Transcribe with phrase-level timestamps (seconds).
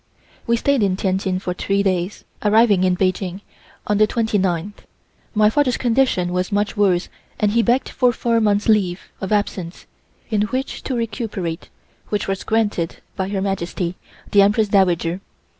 [0.47, 3.41] We stayed in Tientsin for three days, arriving in Peking
[3.85, 4.87] on the twenty ninth.
[5.35, 7.07] My father's condition was much worse
[7.39, 9.85] and he begged for four months' leave of absence,
[10.31, 11.69] in which to recuperate,
[12.09, 13.95] which was granted by Her Majesty,
[14.31, 15.21] the Empress Dowager.